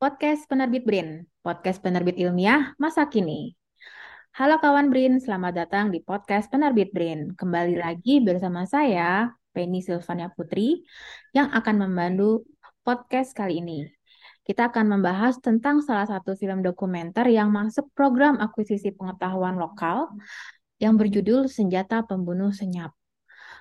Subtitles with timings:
[0.00, 3.52] podcast Penerbit BRIN, podcast penerbit ilmiah masa kini.
[4.32, 7.36] Halo kawan BRIN, selamat datang di podcast Penerbit BRIN.
[7.36, 10.80] Kembali lagi bersama saya, Penny Silvania Putri,
[11.36, 12.48] yang akan membantu
[12.80, 13.92] podcast kali ini.
[14.40, 20.08] Kita akan membahas tentang salah satu film dokumenter yang masuk program akuisisi pengetahuan lokal
[20.80, 22.96] yang berjudul Senjata Pembunuh Senyap.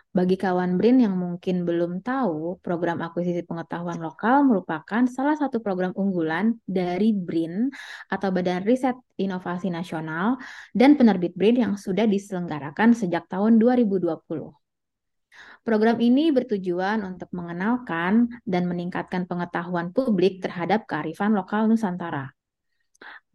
[0.10, 5.94] Bagi kawan BRIN yang mungkin belum tahu, program akuisisi pengetahuan lokal merupakan salah satu program
[5.94, 7.70] unggulan dari BRIN
[8.10, 10.42] atau Badan Riset Inovasi Nasional
[10.74, 14.10] dan penerbit BRIN yang sudah diselenggarakan sejak tahun 2020.
[15.62, 22.34] Program ini bertujuan untuk mengenalkan dan meningkatkan pengetahuan publik terhadap kearifan lokal Nusantara.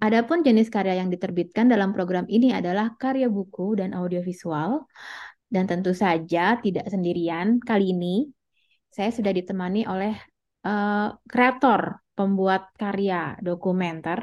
[0.03, 4.91] Adapun jenis karya yang diterbitkan dalam program ini adalah karya buku dan audiovisual,
[5.55, 7.47] dan tentu saja tidak sendirian.
[7.69, 8.15] Kali ini
[8.97, 10.13] saya sudah ditemani oleh
[10.67, 11.81] uh, kreator
[12.19, 14.19] pembuat karya dokumenter,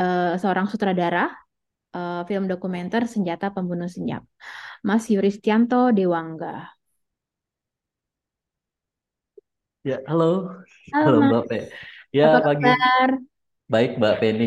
[0.00, 1.30] uh, seorang sutradara
[1.96, 4.22] uh, film dokumenter Senjata Pembunuh Senyap,
[4.86, 6.54] Mas Yuristianto Dewangga.
[9.88, 10.24] Ya, halo.
[11.02, 11.26] Halo, Halo.
[11.28, 11.56] Mbak Pe.
[12.16, 12.64] Ya, Apa pagi.
[12.64, 13.10] kabar?
[13.72, 14.46] Baik Mbak Penny.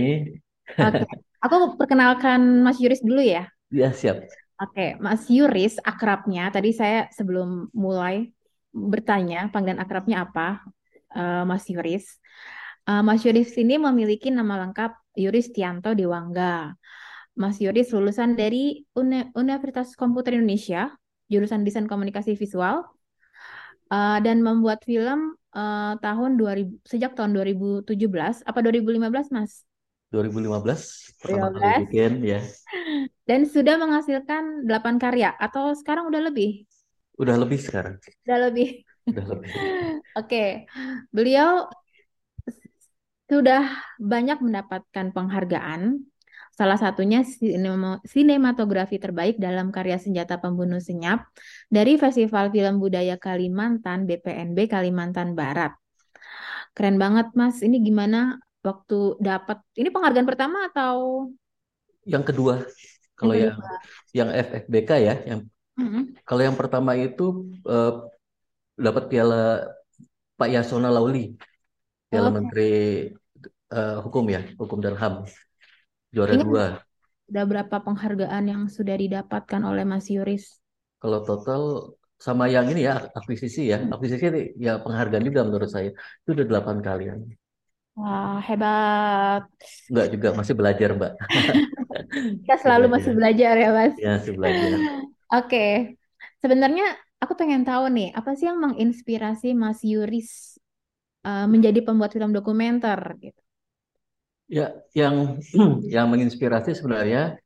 [0.86, 1.04] Oke,
[1.44, 3.42] aku perkenalkan Mas Yuris dulu ya.
[3.72, 4.30] Ya, siap.
[4.62, 6.54] Oke, Mas Yuris akrabnya.
[6.54, 8.30] Tadi saya sebelum mulai
[8.74, 10.62] bertanya panggilan akrabnya apa,
[11.18, 12.06] uh, Mas Yuris.
[12.86, 16.78] Uh, Mas Yuris ini memiliki nama lengkap Yuris Tianto Dewangga.
[17.34, 20.94] Mas Yuris lulusan dari Uni Universitas Komputer Indonesia,
[21.34, 22.86] jurusan Desain Komunikasi Visual,
[23.90, 27.90] uh, dan membuat film uh, tahun 2000 sejak tahun 2017
[28.46, 29.66] apa 2015 Mas?
[30.14, 31.82] 2015 pertama kali 2015.
[31.90, 32.42] bikin ya.
[33.26, 36.70] Dan sudah menghasilkan 8 karya atau sekarang udah lebih?
[37.18, 37.98] Udah lebih sekarang.
[38.30, 38.86] Udah lebih.
[39.10, 39.50] Udah lebih.
[40.22, 40.70] Oke.
[41.10, 41.66] Beliau
[43.26, 43.66] sudah
[43.98, 46.06] banyak mendapatkan penghargaan.
[46.54, 51.26] Salah satunya sinema- sinematografi terbaik dalam karya Senjata Pembunuh Senyap
[51.66, 55.74] dari Festival Film Budaya Kalimantan BPNB Kalimantan Barat.
[56.78, 57.66] Keren banget Mas.
[57.66, 58.38] Ini gimana
[58.68, 58.96] waktu
[59.28, 59.58] dapat?
[59.80, 60.96] Ini penghargaan pertama atau
[62.14, 62.54] Yang kedua,
[63.20, 63.94] kalau yang yang kedua?
[64.18, 65.40] yang FFBK ya, yang
[65.80, 66.16] Mm-mm.
[66.28, 67.24] kalau yang pertama itu
[67.70, 67.92] eh,
[68.86, 69.36] dapat piala
[70.40, 71.20] Pak Yasona Lauli,
[72.10, 72.38] piala Oke.
[72.38, 72.64] Menteri
[73.74, 75.14] eh, Hukum ya, Hukum dan HAM,
[76.16, 76.66] juara Ini dua.
[77.32, 80.46] udah berapa penghargaan yang sudah didapatkan oleh Mas Yuris?
[81.02, 81.62] Kalau total
[82.26, 84.26] sama yang ini ya akuisisi ya, akuisisi
[84.66, 85.90] ya penghargaan juga menurut saya
[86.24, 87.20] itu udah delapan kalian.
[87.94, 89.46] Wah, hebat.
[89.90, 91.14] Enggak juga masih belajar Mbak.
[92.42, 93.54] Kita selalu masih belajar.
[93.54, 93.96] belajar ya, Mas.
[94.02, 94.70] Ya masih belajar.
[95.38, 95.68] Oke.
[96.42, 96.86] Sebenarnya
[97.22, 100.58] aku pengen tahu nih, apa sih yang menginspirasi Mas Yuris
[101.24, 103.42] uh, menjadi pembuat film dokumenter gitu?
[104.50, 105.40] Ya yang
[105.96, 107.40] yang menginspirasi sebenarnya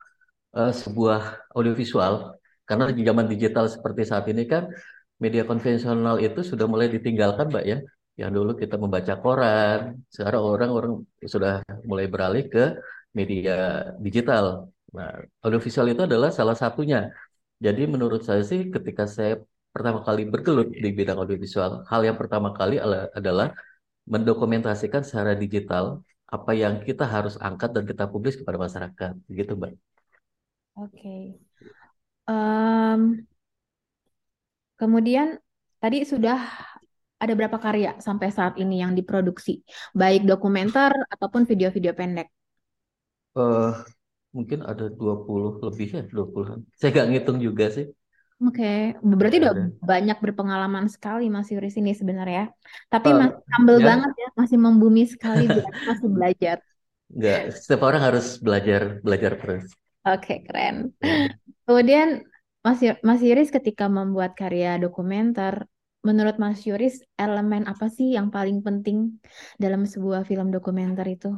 [0.57, 4.67] eh, sebuah audiovisual karena di zaman digital seperti saat ini kan
[5.21, 7.77] media konvensional itu sudah mulai ditinggalkan Mbak ya.
[8.21, 9.79] Yang dulu kita membaca koran,
[10.15, 10.93] sekarang orang-orang
[11.33, 12.63] sudah mulai beralih ke
[13.17, 13.53] media
[14.05, 14.45] digital.
[14.97, 15.09] Nah,
[15.45, 17.13] audiovisual itu adalah salah satunya.
[17.65, 19.33] Jadi menurut saya sih ketika saya
[19.73, 23.47] pertama kali bergelut di bidang audiovisual, hal yang pertama kali ala- adalah
[24.13, 25.85] mendokumentasikan secara digital
[26.27, 29.13] apa yang kita harus angkat dan kita publis kepada masyarakat.
[29.29, 29.73] Begitu, Mbak.
[30.75, 31.39] Oke.
[32.27, 33.27] Em,
[34.79, 35.27] kemudian
[35.81, 36.37] tadi sudah
[37.23, 39.51] ada berapa karya sampai saat ini yang diproduksi,
[40.01, 42.27] baik dokumenter ataupun video-video pendek?
[43.41, 43.69] Eh,
[44.37, 46.59] mungkin ada 20 lebih ya, 20-an.
[46.79, 47.85] Saya nggak ngitung juga sih.
[48.45, 48.63] Oke,
[49.19, 49.61] berarti udah Ada.
[49.91, 52.41] banyak berpengalaman sekali Mas Yuris ini sebenarnya.
[52.91, 55.41] Tapi Eh, masih humble ya, banget ya, masih membumi sekali
[55.87, 56.57] masih belajar.
[57.17, 57.39] nggak.
[57.61, 59.65] Setiap orang harus belajar, belajar terus.
[60.07, 60.75] Oke, keren.
[61.01, 61.17] Ya.
[61.67, 62.09] Kemudian
[62.65, 65.67] Mas, Mas Yuris ketika membuat karya dokumenter,
[66.05, 69.17] menurut Mas Yuris elemen apa sih yang paling penting
[69.57, 71.31] dalam sebuah film dokumenter itu?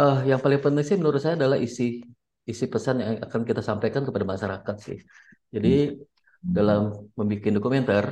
[0.00, 2.00] Eh, yang paling penting sih menurut saya adalah isi
[2.48, 4.98] isi pesan yang akan kita sampaikan kepada masyarakat sih.
[5.52, 5.98] Jadi
[6.40, 8.04] dalam membuat dokumenter,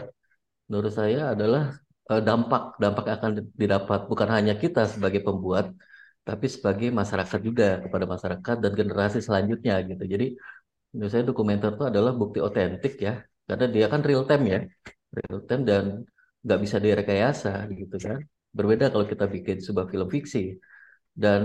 [0.68, 1.80] menurut saya adalah
[2.12, 5.72] eh, dampak dampak yang akan didapat bukan hanya kita sebagai pembuat,
[6.28, 10.04] tapi sebagai masyarakat juga kepada masyarakat dan generasi selanjutnya gitu.
[10.04, 10.26] Jadi
[10.92, 14.58] menurut saya dokumenter itu adalah bukti otentik ya, karena dia kan real time ya,
[15.16, 15.84] real time dan
[16.44, 17.50] nggak bisa direkayasa
[17.80, 18.18] gitu kan.
[18.56, 20.38] Berbeda kalau kita bikin sebuah film fiksi.
[21.22, 21.40] Dan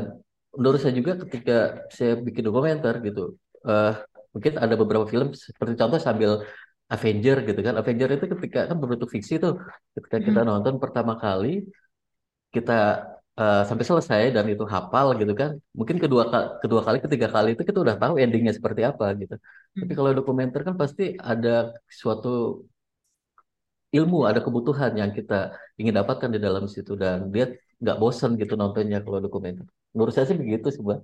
[0.58, 1.54] menurut saya juga ketika
[1.98, 3.22] saya bikin dokumenter gitu,
[3.70, 3.92] eh,
[4.34, 6.32] mungkin ada beberapa film seperti contoh sambil
[6.94, 7.74] Avenger gitu kan.
[7.82, 9.54] Avenger itu ketika kan berbentuk fiksi tuh,
[9.98, 10.50] ketika kita Mm-mm.
[10.50, 11.66] nonton pertama kali
[12.54, 12.74] kita
[13.40, 16.24] uh, sampai selesai dan itu hafal gitu kan mungkin kedua
[16.62, 19.36] kedua kali ketiga kali itu kita udah tahu endingnya seperti apa gitu
[19.80, 19.98] tapi Hmm.
[19.98, 22.30] kalau dokumenter kan pasti ada suatu
[23.98, 27.46] ilmu ada kebutuhan yang kita ingin dapatkan di dalam situ dan dia
[27.82, 31.00] nggak bosen gitu nontonnya kalau dokumenter menurut saya sih begitu sih mbak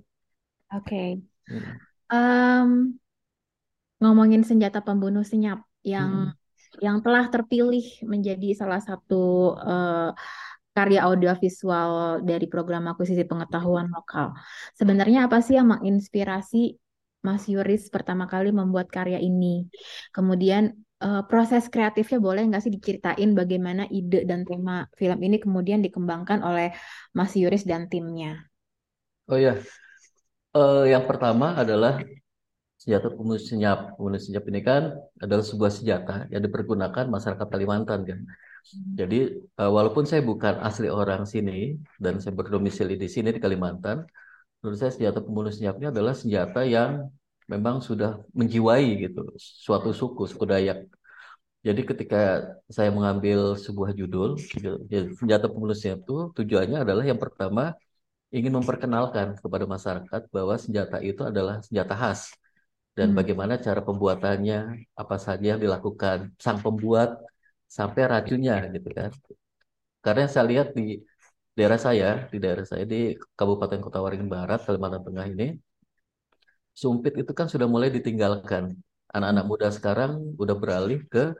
[0.70, 1.22] Oke.
[1.48, 1.80] Hmm.
[2.10, 2.98] Em,
[4.00, 6.38] ngomongin senjata pembunuh senyap yang Hmm.
[6.86, 10.10] yang telah terpilih menjadi salah satu eh,
[10.76, 14.26] karya audiovisual dari program akuisisi pengetahuan lokal.
[14.78, 16.78] Sebenarnya apa sih yang menginspirasi
[17.26, 19.68] Mas Yuris pertama kali membuat karya ini?
[20.14, 20.62] Kemudian
[21.04, 26.40] eh, proses kreatifnya boleh nggak sih diceritain bagaimana ide dan tema film ini kemudian dikembangkan
[26.48, 26.68] oleh
[27.18, 28.30] Mas Yuris dan timnya?
[29.28, 29.52] oh ya
[30.56, 31.92] Eh, yang pertama adalah
[32.82, 33.78] senjata pembunuh senyap.
[33.96, 34.82] Pembunuh senyap ini kan
[35.24, 38.20] adalah sebuah senjata yang dipergunakan masyarakat Kalimantan kan.
[39.00, 39.18] Jadi
[39.60, 43.98] eh, walaupun saya bukan asli orang sini dan saya berdomisili di sini di Kalimantan,
[44.60, 46.90] menurut saya senjata pembunuh senyapnya adalah senjata yang
[47.52, 49.20] memang sudah menjiwai gitu
[49.66, 50.78] suatu suku, suku Dayak.
[51.66, 52.16] Jadi ketika
[52.76, 54.30] saya mengambil sebuah judul,
[54.92, 57.62] ya, senjata pembunuh senyap itu tujuannya adalah yang pertama
[58.36, 62.20] ingin memperkenalkan kepada masyarakat bahwa senjata itu adalah senjata khas
[62.98, 63.18] dan Hmm.
[63.18, 64.58] bagaimana cara pembuatannya,
[65.02, 67.10] apa saja yang dilakukan sang pembuat
[67.78, 69.10] sampai racunnya gitu kan.
[70.04, 70.82] Karena saya lihat di
[71.56, 72.96] daerah saya, di daerah saya di
[73.38, 75.46] Kabupaten Kota Waringin Barat, Kalimantan Tengah ini,
[76.74, 78.64] sumpit itu kan sudah mulai ditinggalkan.
[79.14, 81.34] Anak-anak muda sekarang udah beralih ke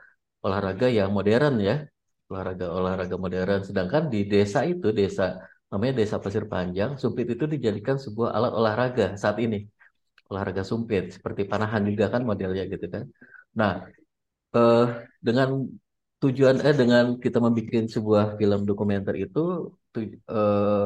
[0.45, 1.75] olahraga yang modern ya,
[2.31, 3.59] olahraga-olahraga modern.
[3.67, 5.39] Sedangkan di desa itu, desa
[5.71, 9.63] namanya Desa Pasir Panjang, sumpit itu dijadikan sebuah alat olahraga saat ini,
[10.31, 13.03] olahraga sumpit, seperti panahan juga kan modelnya gitu kan.
[13.59, 13.71] Nah,
[14.55, 14.81] eh,
[15.27, 15.49] dengan
[16.21, 19.39] tujuan eh dengan kita membuat sebuah film dokumenter itu
[19.93, 20.01] tu-
[20.33, 20.85] eh,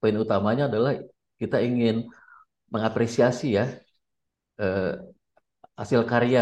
[0.00, 0.92] poin utamanya adalah
[1.40, 1.94] kita ingin
[2.74, 3.64] mengapresiasi ya
[4.62, 4.82] eh,
[5.80, 6.40] hasil karya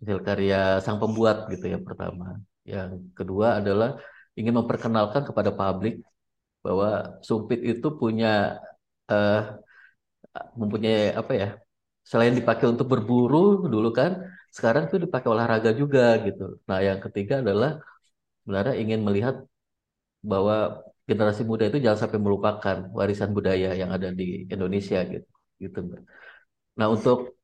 [0.00, 2.26] hasil karya sang pembuat gitu ya pertama.
[2.72, 3.88] Yang kedua adalah
[4.38, 5.94] ingin memperkenalkan kepada publik
[6.66, 6.88] bahwa
[7.28, 8.28] sumpit itu punya
[9.12, 9.36] eh,
[10.60, 11.48] mempunyai apa ya
[12.10, 13.36] selain dipakai untuk berburu
[13.72, 14.10] dulu kan
[14.56, 16.42] sekarang tuh dipakai olahraga juga gitu.
[16.68, 17.70] Nah yang ketiga adalah
[18.42, 19.34] sebenarnya ingin melihat
[20.32, 20.54] bahwa
[21.08, 24.24] generasi muda itu jangan sampai melupakan warisan budaya yang ada di
[24.54, 25.28] Indonesia gitu.
[25.62, 25.78] Gitu.
[26.78, 27.36] Nah, untuk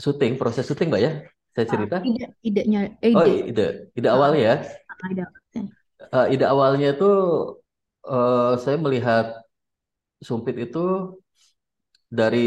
[0.00, 1.12] syuting, proses syuting, Mbak ya,
[1.54, 1.96] saya Ah, cerita.
[2.08, 3.66] ide, idenya, eh, Oh, ide,
[3.98, 4.54] ide, awalnya ya.
[4.90, 5.24] ah, ide.
[6.14, 7.04] Eh, ide awalnya itu
[8.08, 9.24] eh, saya melihat
[10.28, 10.78] Sumpit itu
[12.18, 12.38] dari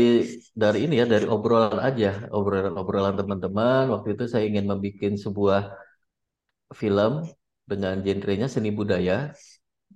[0.62, 2.07] dari ini ya, dari obrolan aja,
[2.38, 3.83] obrolan-obrolan teman-teman.
[3.94, 5.62] Waktu itu saya ingin membuat sebuah
[6.80, 7.13] film
[7.69, 9.33] dengan genrenya seni budaya.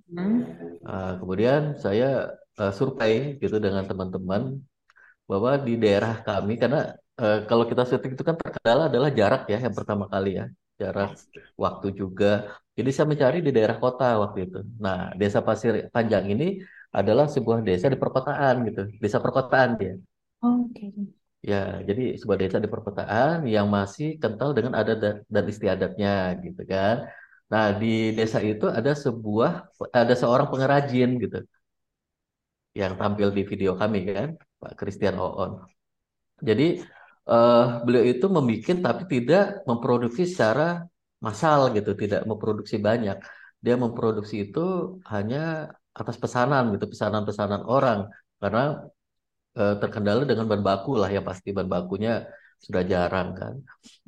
[0.09, 0.43] Hmm.
[0.87, 2.05] Ah, kemudian saya
[2.59, 4.41] eh, survei gitu dengan teman-teman
[5.29, 6.79] bahwa di daerah kami karena
[7.21, 10.45] eh, kalau kita syuting itu kan terkendala adalah jarak ya yang pertama kali ya
[10.81, 11.09] jarak
[11.63, 12.25] waktu juga.
[12.77, 14.59] Jadi saya mencari di daerah kota waktu itu.
[14.83, 16.45] Nah desa Pasir Panjang ini
[16.99, 19.93] adalah sebuah desa di perkotaan gitu desa perkotaan dia.
[20.41, 20.85] Oke.
[21.39, 26.11] ya jadi sebuah desa di perkotaan yang masih kental dengan adat dan istiadatnya
[26.45, 26.95] gitu kan.
[27.51, 29.51] Nah di desa itu ada sebuah
[29.99, 31.37] ada seorang pengrajin gitu
[32.81, 34.29] yang tampil di video kami kan
[34.61, 35.51] Pak Christian Oon
[36.39, 36.67] Jadi
[37.33, 40.87] eh, beliau itu membuat tapi tidak memproduksi secara
[41.19, 43.19] massal gitu, tidak memproduksi banyak.
[43.59, 44.59] Dia memproduksi itu
[45.11, 48.07] hanya atas pesanan gitu, pesanan-pesanan orang
[48.39, 48.87] karena
[49.59, 52.23] eh, terkendala dengan bahan baku lah yang pasti bahan bakunya
[52.59, 53.53] sudah jarang kan.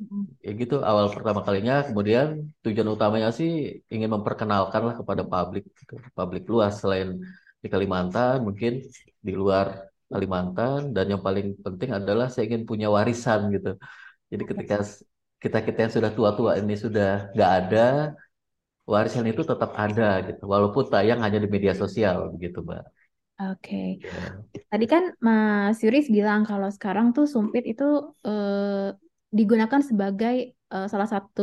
[0.00, 0.24] Hmm.
[0.44, 5.94] Ya gitu awal pertama kalinya, kemudian tujuan utamanya sih ingin memperkenalkan lah kepada publik, gitu.
[6.12, 7.20] publik luas selain
[7.62, 8.84] di Kalimantan, mungkin
[9.26, 13.68] di luar Kalimantan, dan yang paling penting adalah saya ingin punya warisan gitu.
[14.32, 14.76] Jadi ketika
[15.42, 17.78] kita kita yang sudah tua-tua ini sudah nggak ada,
[18.92, 22.82] warisan itu tetap ada gitu, walaupun tayang hanya di media sosial begitu, Mbak.
[23.40, 23.76] Oke.
[24.02, 27.84] Ya, Tadi kan Mas Yuris bilang kalau sekarang tuh sumpit itu
[28.28, 28.88] eh,
[29.38, 30.34] digunakan sebagai
[30.74, 31.42] eh, salah satu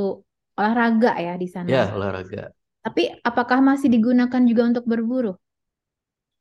[0.59, 1.73] olahraga ya di sana.
[1.73, 2.53] ya olahraga.
[2.85, 5.31] Tapi apakah masih digunakan juga untuk berburu?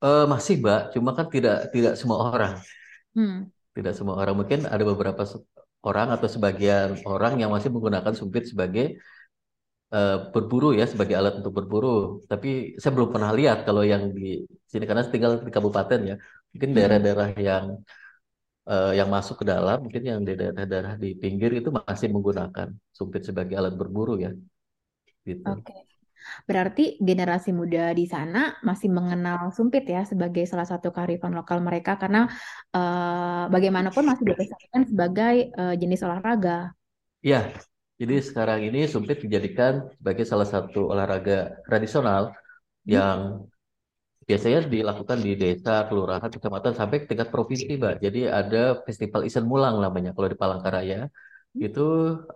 [0.06, 2.52] Eh, masih, Mbak, cuma kan tidak tidak semua orang.
[3.14, 3.50] Hmm.
[3.76, 5.22] Tidak semua orang mungkin ada beberapa
[5.86, 8.98] orang atau sebagian orang yang masih menggunakan sumpit sebagai
[9.94, 11.88] eh, berburu ya, sebagai alat untuk berburu.
[12.30, 12.48] Tapi
[12.80, 14.22] saya belum pernah lihat kalau yang di
[14.70, 16.14] sini karena tinggal di kabupaten ya.
[16.52, 16.76] Mungkin Hmm.
[16.76, 17.64] daerah-daerah yang
[18.70, 23.22] eh, yang masuk ke dalam, mungkin yang di daerah-daerah di pinggir itu masih menggunakan sumpit
[23.28, 24.30] sebagai alat berburu ya,
[25.28, 25.50] gitu.
[25.52, 25.87] Oke.
[26.48, 31.96] Berarti generasi muda di sana masih mengenal sumpit ya sebagai salah satu kearifan lokal mereka
[31.96, 32.28] karena
[32.76, 36.72] uh, bagaimanapun masih dipesongkan sebagai uh, jenis olahraga.
[37.18, 37.50] Iya,
[37.98, 42.94] jadi sekarang ini sumpit dijadikan sebagai salah satu olahraga tradisional hmm.
[42.94, 43.18] yang
[44.28, 47.94] biasanya dilakukan di desa, kelurahan, kecamatan sampai ke tingkat provinsi, Mbak.
[48.04, 51.10] Jadi ada festival Isen Mulang namanya kalau di Palangkaraya.
[51.10, 51.58] Hmm.
[51.66, 51.86] Itu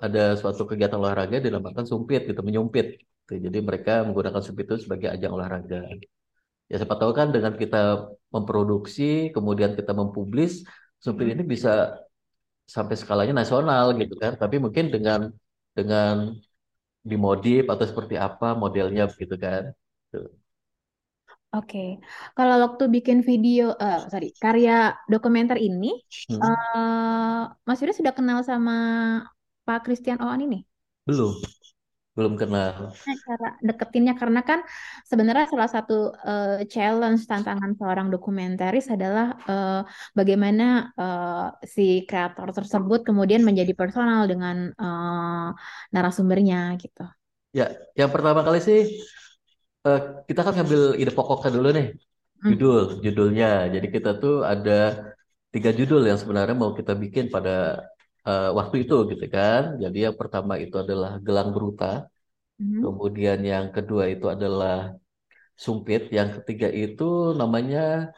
[0.02, 2.98] ada suatu kegiatan olahraga dinamakan sumpit gitu, menyumpit.
[3.26, 3.48] Gitu.
[3.48, 5.86] Jadi mereka menggunakan sumpit itu sebagai ajang olahraga.
[6.70, 10.64] Ya siapa tahu kan dengan kita memproduksi, kemudian kita mempublis,
[10.98, 12.00] sumpit ini bisa
[12.66, 14.34] sampai skalanya nasional gitu kan.
[14.34, 15.30] Tapi mungkin dengan
[15.76, 16.36] dengan
[17.02, 19.72] dimodif atau seperti apa modelnya gitu kan.
[20.10, 20.30] Tuh.
[21.52, 22.00] Oke,
[22.32, 26.00] kalau waktu bikin video, uh, sorry, karya dokumenter ini,
[26.32, 26.40] hmm.
[26.40, 28.72] uh, Mas Yuri sudah kenal sama
[29.68, 30.64] Pak Christian Oan ini?
[31.04, 31.36] Belum,
[32.12, 32.92] belum kenal.
[32.92, 34.60] Nah, cara deketinnya karena kan
[35.08, 39.80] sebenarnya salah satu uh, challenge tantangan seorang dokumentaris adalah uh,
[40.12, 45.56] bagaimana uh, si kreator tersebut kemudian menjadi personal dengan uh,
[45.88, 47.08] narasumbernya gitu.
[47.56, 49.00] Ya, yang pertama kali sih
[49.88, 52.48] uh, kita kan ngambil ide pokoknya dulu nih, hmm.
[52.52, 53.72] judul, judulnya.
[53.72, 55.12] Jadi kita tuh ada
[55.48, 57.88] tiga judul yang sebenarnya mau kita bikin pada
[58.30, 59.76] uh, waktu itu gitu kan.
[59.82, 62.06] Jadi yang pertama itu adalah Gelang Beruta,
[62.60, 62.80] hmm.
[62.84, 64.94] kemudian yang kedua itu adalah
[65.52, 68.10] Sumpit, yang ketiga itu namanya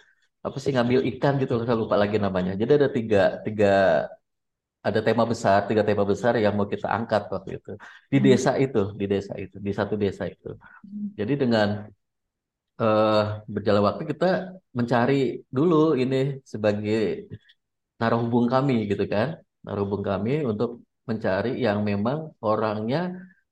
[0.47, 2.53] apa sih ngambil ikan gitu, saya lupa lagi namanya.
[2.57, 3.73] Jadi ada tiga tiga
[4.85, 7.73] ada tema besar, tiga tema besar yang mau kita angkat waktu itu
[8.13, 8.27] di hmm.
[8.29, 10.53] desa itu, di desa itu, di satu desa itu.
[10.57, 11.17] Hmm.
[11.19, 11.69] Jadi dengan
[12.81, 17.33] uh, berjalan waktu kita mencari dulu ini sebagai
[17.97, 23.01] narahubung kami gitu kan, narahubung kami untuk mencari yang memang orangnya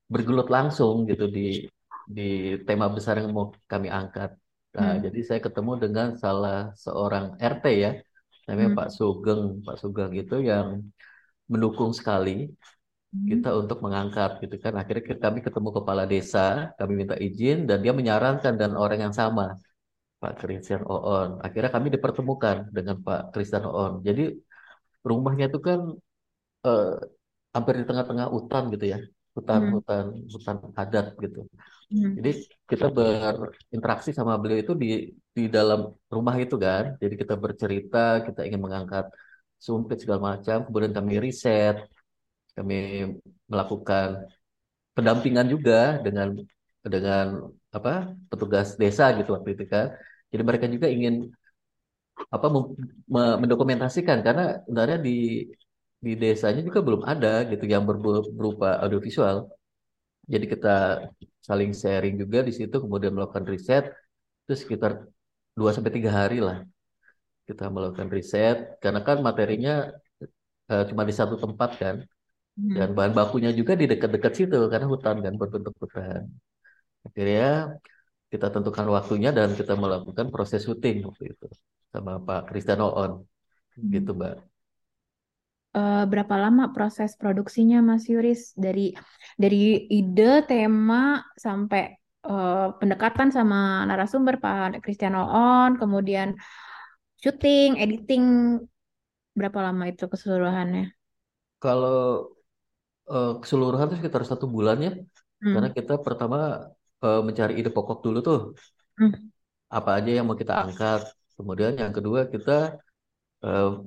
[0.09, 1.65] bergelut langsung gitu di
[2.07, 4.35] di tema besar yang mau kami angkat.
[4.73, 5.01] Nah, hmm.
[5.05, 7.91] jadi saya ketemu dengan salah seorang RT ya,
[8.49, 8.79] namanya hmm.
[8.79, 9.43] Pak Sugeng.
[9.65, 10.81] Pak Sugeng itu yang
[11.47, 12.49] mendukung sekali
[13.13, 13.25] hmm.
[13.29, 17.93] kita untuk mengangkat gitu kan akhirnya kami ketemu kepala desa kami minta izin dan dia
[17.93, 19.59] menyarankan dan orang yang sama
[20.17, 24.33] Pak Christian Oon akhirnya kami dipertemukan dengan Pak Christian Oon jadi
[25.09, 25.79] rumahnya itu kan
[26.67, 26.95] eh,
[27.53, 28.99] hampir di tengah-tengah hutan gitu ya
[29.33, 30.29] hutan-hutan hmm.
[30.33, 31.39] hutan adat gitu
[31.91, 32.11] hmm.
[32.21, 32.31] jadi
[32.69, 34.89] kita berinteraksi sama beliau itu di
[35.33, 39.05] di dalam rumah itu kan jadi kita bercerita kita ingin mengangkat
[39.63, 40.67] sumpit segala macam.
[40.67, 41.87] Kemudian kami riset,
[42.51, 42.75] kami
[43.47, 44.27] melakukan
[44.91, 46.35] pendampingan juga dengan
[46.83, 49.95] dengan apa petugas desa gitu waktu itu kan.
[50.31, 51.31] Jadi mereka juga ingin
[52.35, 52.47] apa
[53.41, 54.17] mendokumentasikan.
[54.25, 55.11] Karena sebenarnya di
[56.03, 59.37] di desanya juga belum ada gitu yang berupa audiovisual.
[60.33, 60.69] Jadi kita
[61.47, 63.83] saling sharing juga di situ, kemudian melakukan riset,
[64.43, 64.91] itu sekitar
[65.57, 66.57] 2 sampai tiga hari lah
[67.47, 68.57] kita melakukan riset.
[68.83, 69.71] Karena kan materinya
[70.71, 71.97] uh, cuma di satu tempat kan.
[72.53, 72.69] Hmm.
[72.77, 76.29] dan bahan bakunya juga di dekat-dekat situ karena hutan kan berbentuk hutan.
[77.07, 77.73] Akhirnya
[78.33, 81.45] kita tentukan waktunya dan kita melakukan proses syuting waktu itu
[81.93, 83.21] sama Pak Kristiano On
[83.77, 83.89] hmm.
[83.93, 84.35] gitu Mbak
[85.77, 88.97] uh, berapa lama proses produksinya Mas Yuris dari
[89.37, 91.93] dari ide tema sampai
[92.25, 96.33] uh, pendekatan sama narasumber Pak Kristiano On kemudian
[97.23, 98.59] syuting, editing
[99.31, 100.91] berapa lama itu keseluruhannya?
[101.63, 102.35] Kalau
[103.07, 105.53] uh, keseluruhan itu sekitar satu bulan ya, hmm.
[105.55, 106.67] karena kita pertama
[106.99, 108.39] uh, mencari ide pokok dulu tuh,
[108.99, 109.31] hmm.
[109.71, 111.07] apa aja yang mau kita angkat.
[111.37, 112.77] Kemudian yang kedua kita
[113.45, 113.81] uh,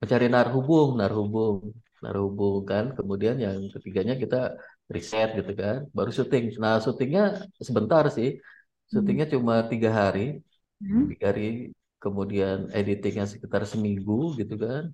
[0.00, 2.84] mencari narhubung, narhubung, narhubung kan.
[2.98, 4.56] Kemudian yang ketiganya kita
[4.90, 6.44] riset gitu kan, baru syuting.
[6.58, 8.40] Nah syutingnya sebentar sih,
[8.90, 9.34] syutingnya hmm.
[9.36, 10.42] cuma tiga hari,
[10.82, 11.04] hmm.
[11.14, 11.70] tiga hari
[12.00, 14.90] kemudian editingnya sekitar seminggu gitu kan.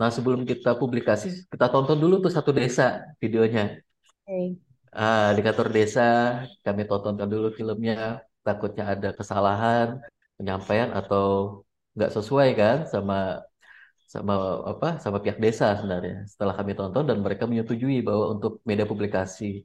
[0.00, 3.82] Nah sebelum kita publikasi, kita tonton dulu tuh satu desa videonya.
[4.24, 4.56] Okay.
[4.90, 6.02] Ah, di kantor desa
[6.66, 10.00] kami tontonkan dulu filmnya, takutnya ada kesalahan
[10.40, 11.24] penyampaian atau
[11.94, 13.44] nggak sesuai kan sama
[14.10, 14.34] sama
[14.72, 16.26] apa sama pihak desa sebenarnya.
[16.26, 19.62] Setelah kami tonton dan mereka menyetujui bahwa untuk media publikasi.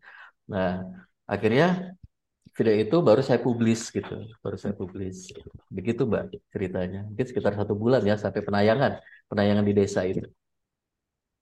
[0.52, 0.86] Nah,
[1.26, 1.96] akhirnya
[2.56, 5.34] video itu baru saya publis gitu, baru saya publis.
[5.74, 7.00] Begitu Mbak ceritanya.
[7.10, 9.02] Mungkin sekitar satu bulan ya sampai penayangan,
[9.32, 10.24] penayangan di desa itu.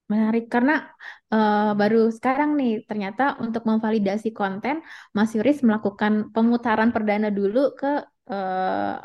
[0.04, 0.84] Menarik karena
[1.32, 4.84] uh, baru sekarang nih ternyata untuk memvalidasi konten
[5.16, 8.04] Mas Yuris melakukan pemutaran perdana dulu ke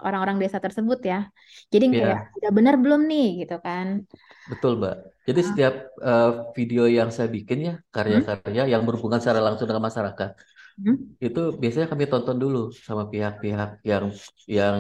[0.06, 1.28] orang-orang uh, desa tersebut ya.
[1.74, 2.00] Jadi yeah.
[2.00, 3.88] kayak udah benar belum nih gitu kan.
[4.52, 4.96] Betul Mbak.
[5.28, 8.72] Jadi setiap uh, video yang saya bikin ya karya-karya hmm?
[8.74, 10.32] yang berhubungan secara langsung dengan masyarakat
[10.80, 10.96] Hmm?
[11.20, 14.06] itu biasanya kami tonton dulu sama pihak-pihak yang
[14.48, 14.76] yang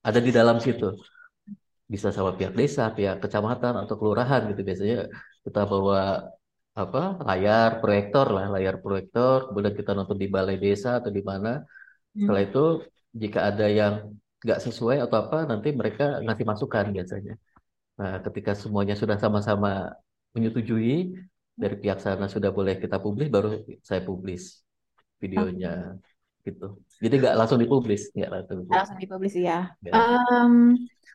[0.00, 0.96] ada di dalam situ.
[1.92, 4.60] Bisa sama pihak desa, pihak kecamatan atau kelurahan gitu.
[4.68, 4.96] Biasanya
[5.44, 6.24] kita bawa
[6.74, 11.60] apa layar proyektor lah, layar proyektor, kemudian kita nonton di balai desa atau di mana.
[12.16, 12.48] Setelah Hmm.
[12.48, 12.64] itu
[13.14, 13.94] jika ada yang
[14.44, 17.34] nggak sesuai atau apa, nanti mereka ngasih masukan biasanya.
[17.94, 19.94] Nah, ketika semuanya sudah sama-sama
[20.34, 21.14] menyetujui,
[21.54, 24.66] dari pihak sana sudah boleh kita publis, baru saya publis
[25.22, 26.50] videonya Oke.
[26.50, 26.66] gitu.
[26.98, 28.74] Jadi nggak langsung dipublis, nggak langsung dipublis.
[28.76, 29.58] Langsung dipublis ya.
[29.80, 29.92] Ya.
[29.94, 30.54] Em,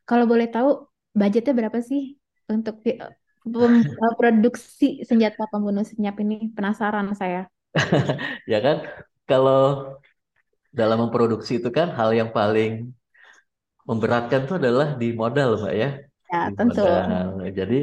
[0.08, 2.16] kalau boleh tahu budgetnya berapa sih
[2.48, 6.50] untuk eh, produksi senjata pembunuh senyap ini?
[6.56, 7.46] Penasaran saya.
[8.50, 8.82] Ya kan,
[9.30, 9.94] kalau
[10.80, 12.94] dalam memproduksi itu kan hal yang paling
[13.90, 15.90] memberatkan itu adalah di modal, Mbak ya.
[16.32, 16.82] Ya, Di tentu.
[16.86, 17.30] modal.
[17.60, 17.76] Jadi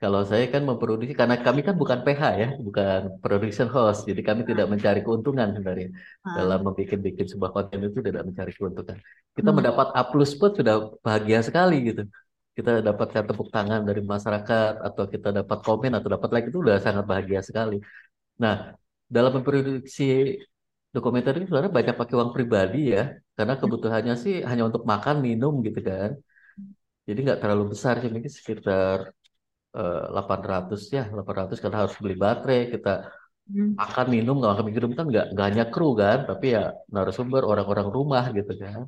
[0.00, 4.42] kalau saya kan memproduksi, karena kami kan bukan PH ya, bukan production house, jadi kami
[4.50, 5.88] tidak mencari keuntungan sebenarnya.
[6.36, 8.98] Dalam Ah, membuat sebuah konten itu tidak mencari keuntungan.
[9.36, 10.74] Kita hmm, mendapat A plus pun sudah
[11.06, 12.02] bahagia sekali gitu.
[12.56, 16.76] Kita dapatkan tepuk tangan dari masyarakat, atau kita dapat komen, atau dapat like, itu udah
[16.82, 17.76] sangat bahagia sekali.
[18.42, 18.74] Nah,
[19.14, 20.38] dalam memproduksi
[20.94, 23.02] dokumenter ini sebenarnya banyak pakai uang pribadi ya,
[23.36, 26.10] karena kebutuhannya sih hanya untuk makan, minum gitu kan.
[27.08, 28.98] Jadi nggak terlalu besar sih, mungkin sekitar
[29.78, 32.90] eh, 800 ya, 800 karena harus beli baterai, kita
[33.48, 36.62] hmm, makan, minum, nggak makan minum kan nggak nggak hanya kru kan, tapi ya
[36.94, 38.82] narasumber, orang-orang rumah gitu kan.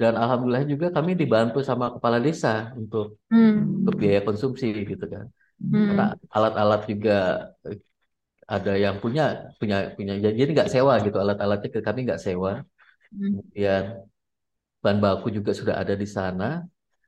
[0.00, 3.06] Dan alhamdulillah juga kami dibantu sama kepala desa untuk
[3.80, 5.26] untuk hmm, biaya konsumsi gitu kan.
[5.86, 7.12] Karena hmm, alat-alat juga
[8.54, 9.22] ada yang punya
[9.60, 12.50] punya punya jadi nggak sewa gitu alat-alatnya ke kami nggak sewa.
[13.12, 13.84] hmm, Kemudian
[14.82, 16.44] bahan baku juga sudah ada di sana.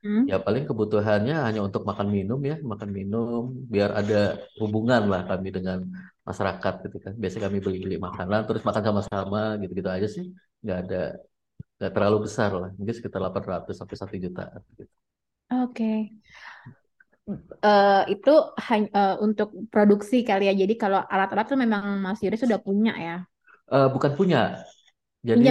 [0.02, 0.28] hmm.
[0.30, 4.16] Ya paling kebutuhannya hanya untuk makan minum ya, makan minum biar ada
[4.62, 5.78] hubungan lah kami dengan
[6.28, 7.14] masyarakat gitu kan.
[7.20, 10.24] Biasanya kami beli-beli makanan terus makan sama-sama gitu-gitu aja sih.
[10.64, 10.98] Nggak ada
[11.78, 12.70] nggak terlalu besar lah.
[12.78, 14.42] Mungkin sekitar 800 sampai 1 juta
[14.78, 14.84] gitu.
[15.50, 15.90] Oke.
[17.62, 18.30] Eh, itu
[18.68, 20.54] hanya eh, untuk produksi kali ya.
[20.62, 23.14] Jadi kalau alat-alat tuh memang Mas Yuri sudah punya ya.
[23.72, 24.38] Eh, bukan punya.
[25.28, 25.48] Jadi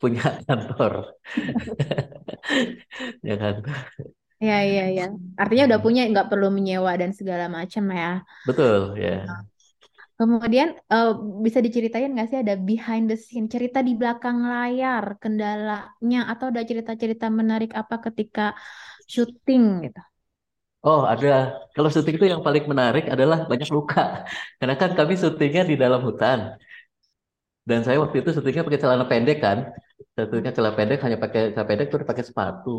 [0.00, 0.92] punya kantor.
[3.22, 3.54] Ya kan.
[4.46, 5.04] Ya, ya, ya.
[5.40, 8.06] Artinya udah punya, nggak perlu menyewa dan segala macam ya.
[8.46, 9.40] Betul ya.
[10.18, 11.10] Kemudian eh,
[11.44, 16.62] bisa diceritain nggak sih ada behind the scene, cerita di belakang layar, kendalanya, atau ada
[16.70, 18.42] cerita-cerita menarik apa ketika
[19.12, 20.00] syuting gitu?
[20.86, 21.28] Oh, ada.
[21.74, 24.00] Kalau syuting itu yang paling menarik adalah banyak luka.
[24.58, 26.38] Karena kan kami syutingnya di dalam hutan.
[27.68, 29.58] Dan saya waktu itu syutingnya pakai celana pendek kan.
[30.16, 32.70] Syutingnya celana pendek hanya pakai celana pendek terus pakai sepatu.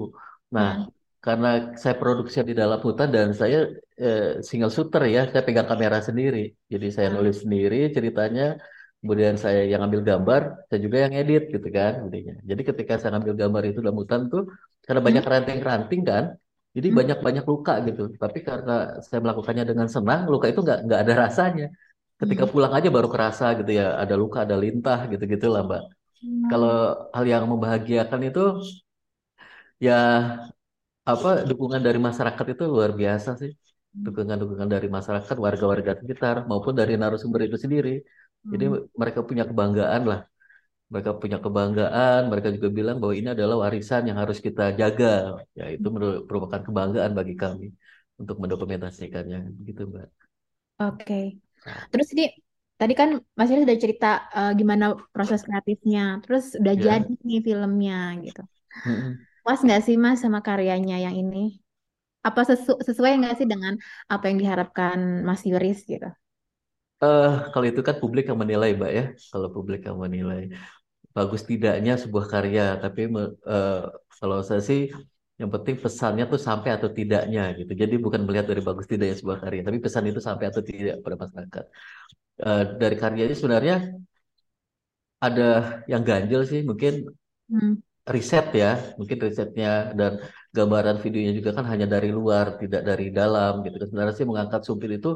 [0.56, 0.90] Nah, Hmm.
[1.26, 1.48] karena
[1.82, 3.58] saya produksi di dalam hutan dan saya
[4.06, 6.40] eh, single shooter ya, saya pegang kamera sendiri.
[6.74, 8.44] Jadi saya nulis sendiri ceritanya,
[9.00, 12.34] kemudian saya yang ambil gambar, saya juga yang edit gitu kan, intinya.
[12.50, 14.44] Jadi ketika saya ambil gambar itu dalam hutan tuh,
[14.86, 15.32] karena banyak Hmm.
[15.34, 16.24] ranting-ranting kan,
[16.76, 16.98] jadi Hmm.
[17.00, 18.02] banyak-banyak luka gitu.
[18.24, 18.72] Tapi karena
[19.08, 21.66] saya melakukannya dengan senang, luka itu nggak nggak ada rasanya.
[22.22, 22.52] Ketika Hmm.
[22.54, 25.82] pulang aja baru kerasa gitu ya, ada luka, ada lintah gitu-gitu lah Mbak.
[26.52, 27.12] Kalau Hmm.
[27.16, 28.42] hal yang membahagiakan itu
[29.82, 29.96] ya
[31.12, 33.52] apa dukungan dari masyarakat itu luar biasa sih.
[34.06, 37.90] Dukungan-dukungan dari masyarakat, warga-warga sekitar maupun dari narasumber itu sendiri.
[38.52, 38.64] Jadi
[39.02, 40.20] mereka punya kebanggaan lah.
[40.92, 45.06] Mereka punya kebanggaan, mereka juga bilang bahwa ini adalah warisan yang harus kita jaga.
[45.60, 47.66] Ya itu meru- merupakan kebanggaan bagi kami
[48.22, 50.08] untuk mendokumentasikannya gitu Mbak.
[50.82, 51.14] Oke.
[51.92, 52.24] Terus ini
[52.80, 56.84] tadi kan Mas Yuri sudah cerita eh, gimana proses kreatifnya, terus udah Ya.
[56.88, 58.42] jadi nih filmnya gitu.
[58.86, 59.28] Mm-mm.
[59.44, 61.40] Puas nggak sih Mas sama karyanya yang ini?
[62.28, 63.74] Apa sesu- sesuai nggak sih dengan
[64.14, 66.08] apa yang diharapkan Mas Yuris gitu?
[67.04, 69.04] Eh, kalau itu kan publik yang menilai, Mbak ya.
[69.32, 70.42] Kalau publik yang menilai
[71.18, 73.02] bagus tidaknya sebuah karya, tapi
[73.52, 73.72] eh,
[74.20, 74.80] kalau saya sih
[75.42, 77.72] yang penting pesannya tuh sampai atau tidaknya gitu.
[77.82, 81.16] Jadi bukan melihat dari bagus tidaknya sebuah karya, tapi pesan itu sampai atau tidak pada
[81.24, 81.64] masyarakat.
[82.48, 83.76] Eh, dari karyanya sebenarnya
[85.28, 85.50] ada
[85.92, 86.94] yang ganjil sih, mungkin
[87.50, 87.82] Hmm.
[88.14, 88.70] riset ya,
[89.00, 89.70] mungkin risetnya
[90.00, 90.12] dan
[90.56, 93.88] gambaran videonya juga kan hanya dari luar, tidak dari dalam gitu kan.
[93.90, 95.10] Sebenarnya sih mengangkat sumpit itu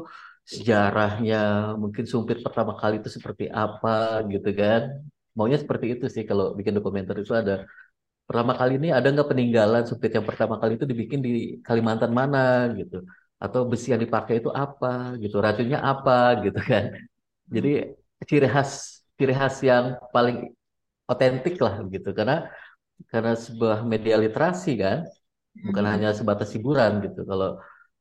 [0.52, 1.36] sejarahnya,
[1.82, 4.82] mungkin sumpit pertama kali itu seperti apa gitu kan.
[5.36, 7.54] Maunya seperti itu sih kalau bikin dokumenter itu ada
[8.28, 11.30] pertama kali ini ada nggak peninggalan sumpit yang pertama kali itu dibikin di
[11.66, 12.40] Kalimantan mana
[12.78, 12.96] gitu.
[13.44, 14.88] Atau besi yang dipakai itu apa
[15.22, 16.12] gitu, racunnya apa
[16.44, 16.84] gitu kan.
[17.54, 17.70] Jadi
[18.28, 18.70] ciri khas
[19.18, 20.36] ciri khas yang paling
[21.12, 22.34] otentik lah gitu karena
[23.12, 24.98] karena sebuah media literasi kan
[25.66, 25.92] bukan Hmm.
[25.92, 27.48] hanya sebatas hiburan gitu kalau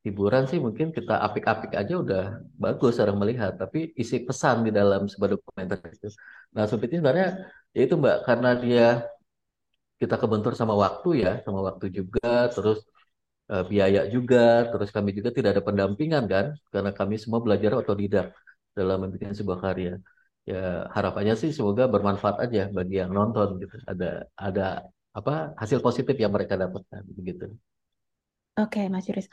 [0.05, 2.23] hiburan sih mungkin kita apik-apik aja udah
[2.63, 6.07] bagus orang melihat, tapi isi pesan di dalam sebuah dokumenter itu.
[6.55, 7.29] Nah, Sumpit ini sebenarnya
[7.75, 8.85] ya itu Mbak karena dia
[10.01, 12.77] kita kebentur sama waktu ya, sama waktu juga, terus
[13.53, 14.37] uh, biaya juga,
[14.71, 18.27] terus kami juga tidak ada pendampingan kan, karena kami semua belajar otodidak
[18.77, 19.93] dalam membuat sebuah karya.
[20.51, 23.75] Ya harapannya sih semoga bermanfaat aja bagi yang nonton gitu.
[23.91, 24.05] Ada
[24.37, 24.63] ada
[25.17, 27.45] apa hasil positif yang mereka dapatkan begitu.
[28.55, 29.27] Oke, Mas Yuris.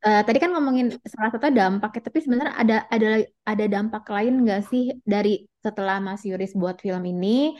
[0.00, 4.64] Uh, tadi kan ngomongin salah satu dampaknya, tapi sebenarnya ada ada ada dampak lain nggak
[4.72, 7.52] sih dari setelah Mas Yuris buat film ini?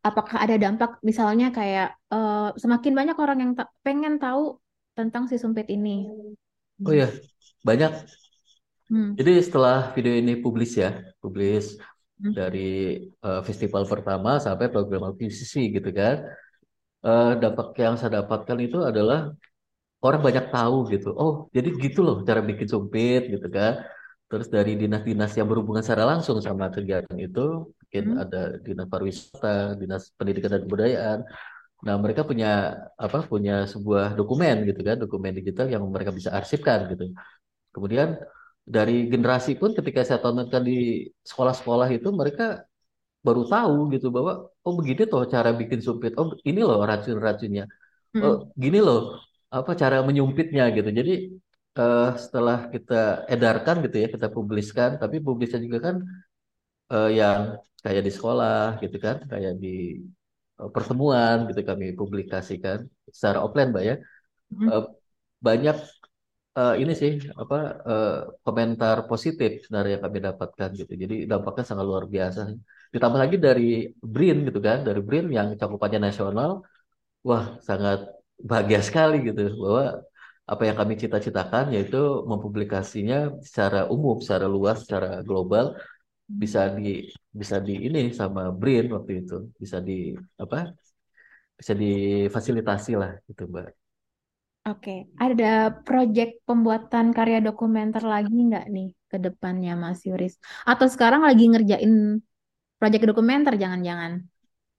[0.00, 4.62] Apakah ada dampak misalnya kayak uh, semakin banyak orang yang ta pengen tahu
[4.94, 6.06] tentang si sumpit ini?
[6.86, 7.10] Oh ya,
[7.66, 7.92] banyak.
[8.86, 9.18] Hmm.
[9.18, 11.74] Jadi setelah video ini publis ya, publis
[12.22, 12.32] hmm.
[12.38, 16.22] dari uh, festival pertama sampai program akuisisi gitu kan.
[17.02, 19.34] Uh, dampak yang saya dapatkan itu adalah
[20.06, 21.08] orang banyak tahu gitu.
[21.20, 23.72] Oh, jadi gitu loh cara bikin sumpit gitu kan.
[24.30, 28.22] Terus dari dinas-dinas yang berhubungan secara langsung sama kegiatan itu, mungkin hmm.
[28.22, 31.18] ada dinas pariwisata, dinas pendidikan dan kebudayaan.
[31.86, 32.48] Nah, mereka punya
[32.94, 33.18] apa?
[33.26, 37.10] Punya sebuah dokumen gitu kan, dokumen digital yang mereka bisa arsipkan gitu.
[37.74, 38.08] Kemudian
[38.62, 42.44] dari generasi pun ketika saya tontonkan di sekolah-sekolah itu mereka
[43.26, 44.32] baru tahu gitu bahwa
[44.64, 46.12] oh begini tuh cara bikin sumpit.
[46.20, 47.64] Oh, ini loh racun-racunnya.
[48.14, 48.54] Oh, hmm.
[48.62, 50.90] gini loh apa cara menyumpitnya gitu.
[50.98, 51.12] Jadi
[51.80, 55.96] uh, setelah kita edarkan gitu ya, kita publiskan, tapi publisnya juga kan
[56.94, 59.98] uh, yang kayak di sekolah gitu kan, kayak di
[60.60, 62.78] uh, pertemuan gitu kami publikasikan
[63.16, 63.96] secara offline, Mbak ya.
[64.50, 64.82] Uh,
[65.46, 65.76] banyak
[66.58, 67.58] uh, ini sih apa
[67.90, 70.92] uh, komentar positif sebenarnya kami dapatkan gitu.
[71.02, 72.40] Jadi dampaknya sangat luar biasa.
[72.94, 76.50] Ditambah lagi dari BRIN gitu kan, dari BRIN yang cakupannya nasional,
[77.26, 80.00] wah sangat bahagia sekali gitu bahwa
[80.50, 85.78] apa yang kami cita-citakan yaitu mempublikasinya secara umum, secara luas, secara global
[86.30, 90.70] bisa di bisa di ini sama BRIN waktu itu bisa di apa
[91.58, 93.74] bisa difasilitasi lah itu mbak.
[94.68, 100.36] Oke, ada proyek pembuatan karya dokumenter lagi nggak nih ke depannya Mas Yuris?
[100.68, 102.20] Atau sekarang lagi ngerjain
[102.76, 104.20] proyek dokumenter jangan-jangan?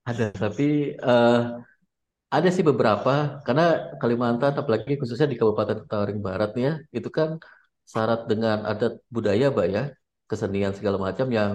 [0.06, 1.62] Ada, tapi uh,
[2.34, 3.10] ada sih beberapa,
[3.46, 3.64] karena
[4.00, 7.28] Kalimantan, apalagi khususnya di Kabupaten Tawaring Barat nih ya, itu kan
[7.92, 9.82] syarat dengan adat budaya, Mbak ya,
[10.30, 11.50] kesenian segala macam yang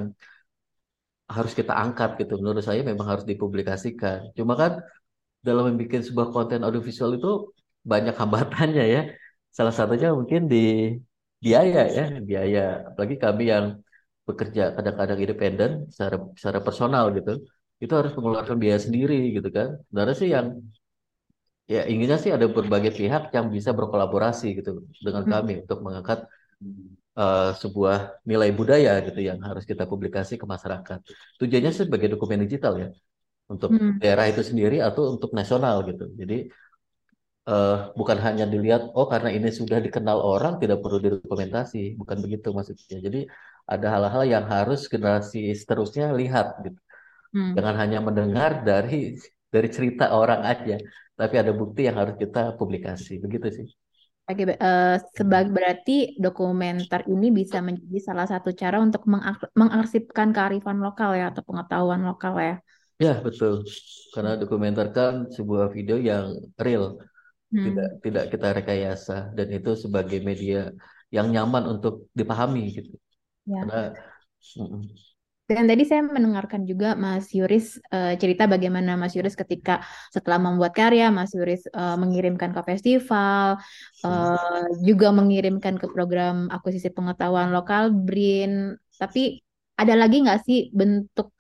[1.36, 2.34] harus kita angkat gitu.
[2.42, 4.18] Menurut saya memang harus dipublikasikan.
[4.38, 4.72] Cuma kan
[5.48, 7.28] dalam membuat sebuah konten audiovisual itu
[7.92, 9.02] banyak hambatannya ya.
[9.58, 10.58] Salah satunya mungkin di
[11.44, 12.60] biaya ya, biaya.
[12.90, 13.66] Apalagi kami yang
[14.28, 17.48] bekerja kadang-kadang independen secara secara personal gitu
[17.84, 19.78] itu harus mengeluarkan biaya sendiri gitu kan.
[19.88, 20.48] Sebenarnya sih yang
[21.68, 25.32] ya inginnya sih ada berbagai pihak yang bisa berkolaborasi gitu dengan hmm.
[25.34, 26.20] kami untuk mengangkat
[27.20, 31.00] uh, sebuah nilai budaya gitu yang harus kita publikasi ke masyarakat.
[31.38, 32.90] Tujuannya sih sebagai dokumen digital ya
[33.52, 34.00] untuk hmm.
[34.00, 36.08] daerah itu sendiri atau untuk nasional gitu.
[36.16, 36.48] Jadi
[37.52, 42.48] uh, bukan hanya dilihat oh karena ini sudah dikenal orang tidak perlu didokumentasi, bukan begitu
[42.56, 43.00] maksudnya.
[43.04, 43.20] Jadi
[43.68, 46.80] ada hal-hal yang harus generasi seterusnya lihat gitu.
[47.34, 47.54] Hmm.
[47.56, 50.76] Jangan hanya mendengar dari dari cerita orang aja,
[51.16, 53.20] tapi ada bukti yang harus kita publikasi.
[53.24, 53.68] Begitu sih.
[54.28, 59.08] Oke, uh, sebagai berarti dokumenter ini bisa menjadi salah satu cara untuk
[59.56, 62.56] mengarsipkan kearifan lokal ya atau pengetahuan lokal ya.
[63.00, 63.64] Ya betul,
[64.12, 67.00] karena dokumenter kan sebuah video yang real,
[67.56, 67.64] hmm.
[67.72, 70.76] tidak tidak kita rekayasa dan itu sebagai media
[71.08, 73.00] yang nyaman untuk dipahami gitu.
[73.48, 73.64] Ya.
[73.64, 73.82] Karena
[75.48, 79.80] dan tadi saya mendengarkan juga Mas Yuris uh, cerita bagaimana Mas Yuris ketika
[80.12, 83.56] setelah membuat karya, Mas Yuris uh, mengirimkan ke festival,
[84.04, 88.76] uh, juga mengirimkan ke program akuisisi pengetahuan lokal BRIN.
[89.00, 89.40] Tapi
[89.80, 91.32] ada lagi nggak sih bentuk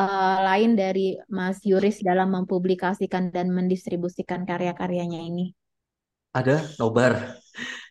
[0.00, 5.52] uh, lain dari Mas Yuris dalam mempublikasikan dan mendistribusikan karya-karyanya ini?
[6.32, 7.36] Ada nobar.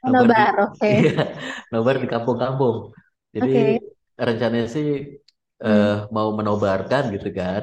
[0.01, 0.81] Oh, nobar, oke.
[0.81, 0.95] Okay.
[1.05, 1.37] Iya,
[1.69, 2.97] nobar di kampung-kampung.
[3.29, 3.71] Jadi okay.
[4.17, 5.21] rencananya sih
[5.65, 7.61] uh, mau menobarkan gitu kan.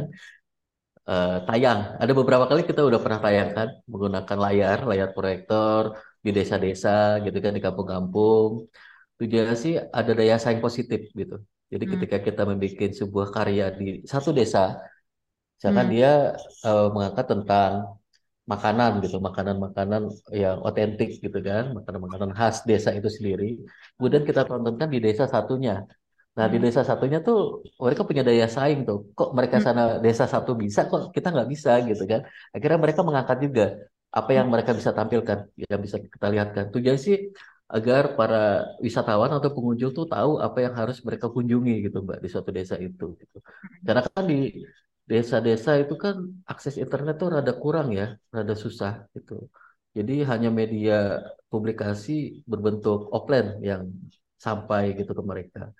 [1.08, 1.96] Uh, tayang.
[2.02, 7.52] Ada beberapa kali kita udah pernah tayangkan menggunakan layar layar proyektor di desa-desa gitu kan
[7.56, 8.68] di kampung-kampung.
[9.18, 11.40] Tujuannya sih ada daya saing positif gitu.
[11.72, 11.92] Jadi hmm.
[11.96, 14.78] ketika kita membuat sebuah karya di satu desa
[15.58, 15.94] misalkan hmm.
[15.94, 16.12] dia
[16.68, 17.72] uh, mengangkat tentang
[18.48, 23.60] makanan gitu makanan-makanan yang otentik gitu kan makanan-makanan khas desa itu sendiri.
[23.96, 25.84] Kemudian kita tontonkan di desa satunya
[26.38, 26.64] Nah di hmm.
[26.70, 29.10] desa satunya tuh mereka punya daya saing tuh.
[29.18, 29.64] Kok mereka hmm.
[29.66, 32.20] sana desa satu bisa, kok kita nggak bisa gitu kan?
[32.54, 33.64] Akhirnya mereka mengangkat juga
[34.14, 34.54] apa yang hmm.
[34.54, 36.64] mereka bisa tampilkan, yang bisa kita lihatkan.
[36.70, 37.34] Tujuan sih
[37.68, 42.28] agar para wisatawan atau pengunjung tuh tahu apa yang harus mereka kunjungi gitu Mbak di
[42.32, 43.38] suatu desa itu gitu.
[43.82, 44.62] Karena kan di
[45.10, 46.16] desa-desa itu kan
[46.52, 49.50] akses internet tuh rada kurang ya, rada susah gitu.
[49.96, 51.18] Jadi hanya media
[51.50, 53.82] publikasi berbentuk offline yang
[54.38, 55.74] sampai gitu ke mereka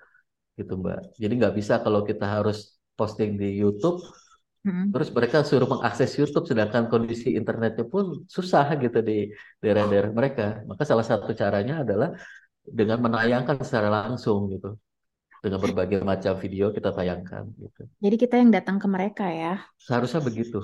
[0.59, 1.15] gitu Mbak.
[1.15, 4.03] Jadi nggak bisa kalau kita harus posting di YouTube
[4.59, 4.91] Hmm.
[4.91, 9.31] Terus mereka suruh mengakses YouTube, sedangkan kondisi internetnya pun susah gitu di
[9.63, 10.45] daerah-daerah mereka.
[10.67, 12.11] Maka salah satu caranya adalah
[12.67, 14.75] dengan menayangkan secara langsung gitu,
[15.39, 17.81] dengan berbagai macam video kita tayangkan gitu.
[18.03, 19.63] Jadi kita yang datang ke mereka ya?
[19.79, 20.59] Seharusnya begitu.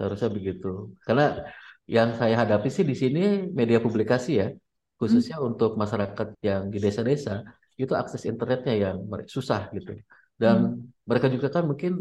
[0.00, 0.96] Seharusnya begitu.
[1.04, 1.44] Karena
[1.84, 4.48] yang saya hadapi sih di sini media publikasi ya,
[4.96, 5.48] khususnya hmm.
[5.52, 7.44] untuk masyarakat yang di desa-desa
[7.76, 8.96] itu akses internetnya yang
[9.28, 9.96] susah gitu.
[10.36, 11.06] Dan hmm.
[11.08, 11.92] mereka juga kan mungkin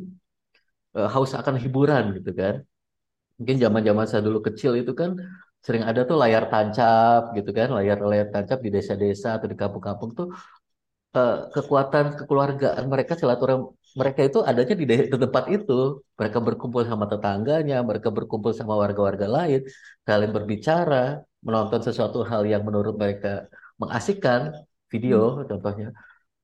[0.96, 2.64] uh, haus akan hiburan gitu kan.
[3.36, 5.20] Mungkin zaman-zaman saya dulu kecil itu kan
[5.60, 10.28] sering ada tuh layar tancap gitu kan, layar-layar tancap di desa-desa atau di kampung-kampung tuh
[11.18, 16.04] uh, kekuatan kekeluargaan mereka silaturahmi mereka itu adanya di, di tempat itu.
[16.20, 19.64] Mereka berkumpul sama tetangganya, mereka berkumpul sama warga-warga lain,
[20.04, 23.48] saling berbicara, menonton sesuatu hal yang menurut mereka
[23.80, 24.52] mengasihkan,
[24.96, 25.46] video hmm.
[25.52, 25.88] contohnya.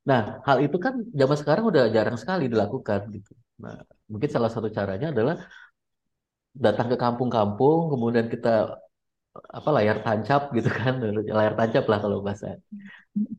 [0.09, 3.31] Nah, hal itu kan zaman sekarang udah jarang sekali dilakukan gitu.
[3.63, 3.75] Nah,
[4.11, 5.35] mungkin salah satu caranya adalah
[6.65, 8.49] datang ke kampung-kampung, kemudian kita
[9.31, 10.93] apa layar tancap gitu kan,
[11.39, 12.59] layar tancap lah kalau bahasa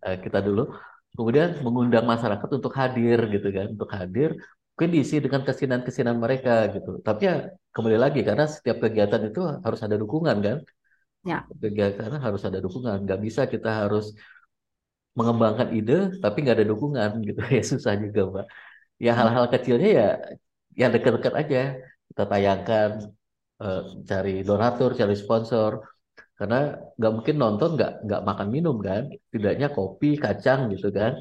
[0.06, 0.70] uh, kita dulu.
[1.12, 4.32] Kemudian mengundang masyarakat untuk hadir gitu kan, untuk hadir
[4.72, 7.04] mungkin diisi dengan kesinan-kesinan mereka gitu.
[7.04, 7.34] Tapi ya
[7.76, 10.58] kembali lagi karena setiap kegiatan itu harus ada dukungan kan.
[11.22, 11.44] Ya.
[11.46, 14.16] Kegiatan harus ada dukungan, nggak bisa kita harus
[15.18, 17.40] mengembangkan ide tapi nggak ada dukungan gitu.
[17.56, 18.46] Ya susah juga mbak.
[19.04, 20.08] Ya hal-hal kecilnya ya
[20.80, 21.62] yang dekat-dekat aja.
[22.08, 22.90] Kita tayangkan
[23.62, 25.70] uh, cari donatur cari sponsor.
[26.38, 29.02] Karena nggak mungkin nonton nggak nggak makan minum kan.
[29.32, 31.12] Tidaknya kopi kacang gitu kan.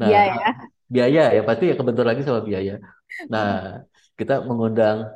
[0.00, 0.34] Nah biaya.
[0.36, 0.50] ya.
[0.90, 2.76] biaya ya pasti ya kebentur lagi sama biaya.
[3.32, 3.80] Nah
[4.18, 5.08] kita mengundang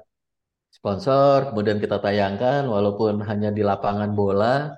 [0.73, 4.75] sponsor kemudian kita tayangkan walaupun hanya di lapangan bola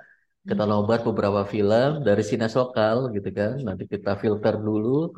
[0.49, 0.71] kita hmm.
[0.73, 3.53] nobar beberapa film dari sines lokal gitu kan.
[3.67, 5.11] Nanti kita filter dulu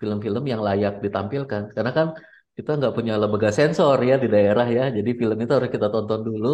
[0.00, 1.62] film-film yang layak ditampilkan.
[1.74, 2.06] Karena kan
[2.56, 4.84] kita nggak punya lembaga sensor ya di daerah ya.
[4.96, 6.48] Jadi film itu harus kita tonton dulu.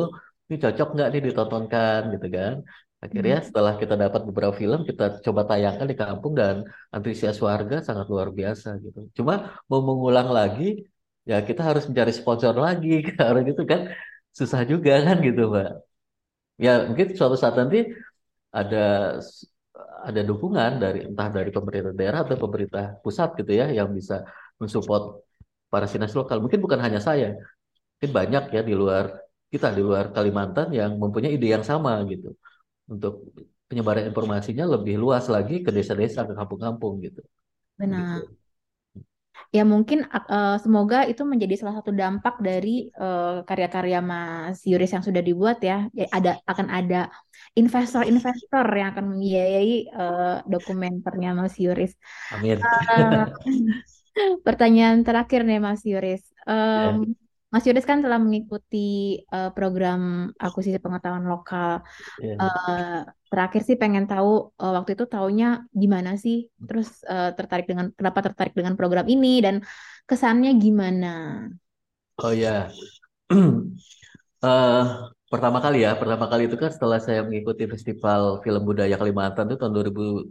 [0.47, 2.55] Ini cocok nggak nih ditontonkan gitu kan.
[3.05, 3.47] Akhirnya hmm.
[3.49, 6.55] setelah kita dapat beberapa film kita coba tayangkan di kampung dan
[6.95, 8.99] antusias warga sangat luar biasa gitu.
[9.19, 9.35] Cuma
[9.71, 10.87] mau mengulang lagi
[11.31, 13.03] ya kita harus mencari sponsor lagi.
[13.19, 13.81] Karena gitu kan
[14.39, 15.71] susah juga kan gitu mbak.
[16.61, 17.89] Ya mungkin suatu saat nanti
[18.51, 19.17] ada
[20.05, 24.27] ada dukungan dari entah dari pemerintah daerah atau pemerintah pusat gitu ya yang bisa
[24.61, 25.23] mensupport
[25.73, 26.43] para sinas lokal.
[26.43, 27.39] Mungkin bukan hanya saya,
[27.97, 29.05] mungkin banyak ya di luar
[29.51, 32.35] kita di luar Kalimantan yang mempunyai ide yang sama gitu
[32.91, 33.31] untuk
[33.71, 37.23] penyebaran informasinya lebih luas lagi ke desa-desa ke kampung-kampung gitu.
[37.79, 38.27] Benar.
[38.27, 38.40] Gitu
[39.51, 45.03] ya mungkin uh, semoga itu menjadi salah satu dampak dari uh, karya-karya Mas Yuris yang
[45.03, 45.91] sudah dibuat ya.
[45.91, 47.11] ya ada akan ada
[47.59, 51.99] investor-investor yang akan membiayai uh, dokumenternya Mas Yuris.
[52.31, 52.63] Amin.
[52.63, 53.27] Uh,
[54.47, 56.23] pertanyaan terakhir nih Mas Yuris.
[56.47, 57.30] Um, yeah.
[57.51, 61.83] Mas Yuris kan telah mengikuti uh, program akuisisi pengetahuan lokal.
[62.23, 62.39] Yeah.
[62.39, 62.47] Iya.
[62.47, 67.91] Uh, terakhir sih pengen tahu uh, waktu itu taunya gimana sih, terus uh, tertarik dengan
[67.95, 69.67] kenapa tertarik dengan program ini dan
[70.07, 71.47] kesannya gimana?
[72.23, 72.71] Oh ya,
[73.31, 74.85] uh,
[75.31, 79.59] pertama kali ya, pertama kali itu kan setelah saya mengikuti Festival Film Budaya Kalimantan itu
[79.59, 79.75] tahun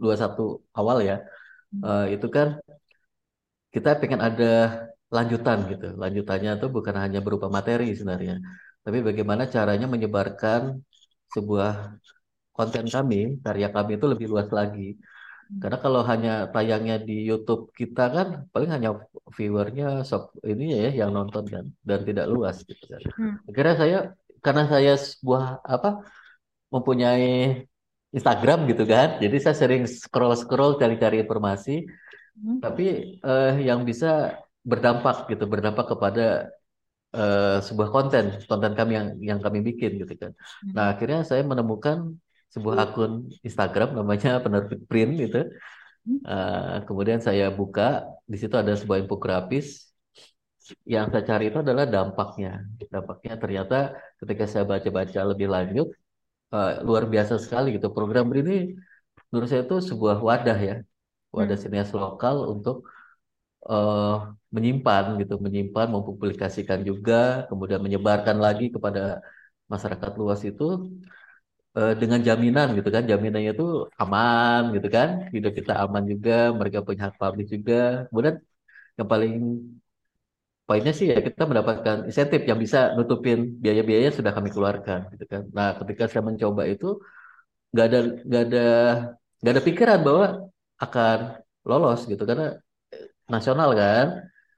[0.76, 1.16] awal ya,
[1.84, 2.60] uh, itu kan
[3.72, 5.86] kita pengen ada lanjutan gitu.
[6.02, 8.38] Lanjutannya itu bukan hanya berupa materi sebenarnya,
[8.84, 10.80] tapi bagaimana caranya menyebarkan
[11.34, 12.00] sebuah
[12.56, 14.98] konten kami, karya kami itu lebih luas lagi.
[15.50, 19.02] Karena kalau hanya tayangnya di YouTube kita kan paling hanya
[19.34, 23.02] viewernya sok ini ya yang nonton kan dan tidak luas gitu kan.
[23.18, 23.34] Hmm.
[23.50, 23.98] Akhirnya saya
[24.46, 26.06] karena saya sebuah apa
[26.70, 27.66] mempunyai
[28.14, 31.82] Instagram gitu kan, jadi saya sering scroll scroll cari-cari informasi.
[32.38, 32.62] Hmm.
[32.62, 36.52] Tapi eh, yang bisa berdampak gitu, berdampak kepada
[37.16, 40.32] uh, sebuah konten, konten kami yang yang kami bikin gitu kan.
[40.36, 40.72] Hmm.
[40.76, 42.16] Nah akhirnya saya menemukan
[42.50, 45.40] sebuah akun Instagram namanya penerbit print gitu.
[46.24, 49.92] Uh, kemudian saya buka, di situ ada sebuah infografis
[50.86, 52.64] yang saya cari itu adalah dampaknya.
[52.88, 53.78] Dampaknya ternyata
[54.22, 55.88] ketika saya baca-baca lebih lanjut,
[56.54, 57.90] uh, luar biasa sekali gitu.
[57.92, 58.74] Program ini
[59.30, 60.76] menurut saya itu sebuah wadah ya,
[61.30, 61.62] wadah hmm.
[61.62, 62.88] sinias lokal untuk
[63.68, 67.14] uh, menyimpan gitu, menyimpan, mempublikasikan juga,
[67.48, 69.00] kemudian menyebarkan lagi kepada
[69.72, 70.64] masyarakat luas itu
[71.78, 73.02] eh, dengan jaminan gitu kan.
[73.10, 73.64] Jaminannya itu
[74.02, 75.08] aman gitu kan.
[75.34, 77.74] Hidup kita aman juga mereka punya hak publik juga.
[78.08, 78.36] Kemudian
[78.98, 79.32] yang paling
[80.66, 85.42] poinnya sih ya kita mendapatkan insentif yang bisa nutupin biaya-biaya sudah kami keluarkan gitu kan.
[85.56, 86.86] Nah ketika saya mencoba itu
[87.72, 88.64] nggak ada nggak ada
[89.40, 90.26] nggak ada pikiran bahwa
[90.84, 91.18] akan
[91.68, 92.22] lolos gitu.
[92.30, 92.46] Karena
[93.34, 94.06] nasional kan?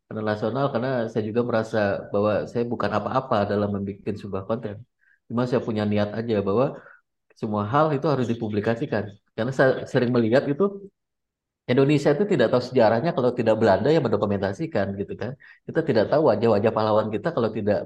[0.06, 1.78] Karena nasional karena saya juga merasa
[2.12, 4.76] bahwa saya bukan apa-apa dalam membuat sebuah konten.
[5.28, 6.66] Cuma saya punya niat aja bahwa
[7.40, 9.04] semua hal itu harus dipublikasikan.
[9.36, 10.64] Karena saya sering melihat itu
[11.70, 15.32] Indonesia itu tidak tahu sejarahnya kalau tidak Belanda yang mendokumentasikan gitu kan?
[15.66, 17.78] Kita tidak tahu wajah-wajah pahlawan kita kalau tidak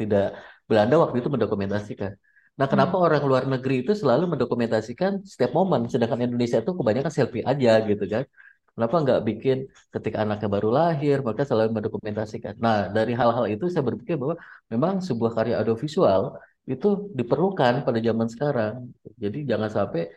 [0.00, 0.24] tidak
[0.68, 2.12] Belanda waktu itu mendokumentasikan.
[2.58, 3.06] Nah, kenapa hmm.
[3.06, 8.04] orang luar negeri itu selalu mendokumentasikan setiap momen, sedangkan Indonesia itu kebanyakan selfie aja gitu
[8.12, 8.24] kan?
[8.72, 9.56] Kenapa nggak bikin
[9.92, 12.56] ketika anaknya baru lahir, maka selalu mendokumentasikan.
[12.56, 14.40] Nah, dari hal-hal itu saya berpikir bahwa
[14.72, 18.74] memang sebuah karya audiovisual itu diperlukan pada zaman sekarang.
[19.20, 20.08] Jadi jangan sampai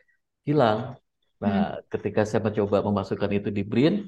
[0.48, 0.96] hilang.
[1.44, 1.91] Nah, hmm.
[1.91, 4.08] ketika saya mencoba memasukkan itu di BRIN,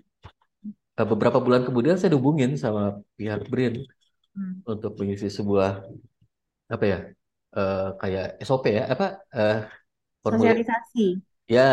[0.95, 3.83] eh, beberapa bulan kemudian saya dihubungin sama pihak BRIN
[4.31, 4.63] hmm.
[4.63, 5.83] untuk mengisi sebuah
[6.67, 6.99] apa ya
[7.55, 9.59] uh, kayak SOP ya apa uh,
[10.19, 11.05] formulir sosialisasi
[11.47, 11.71] ya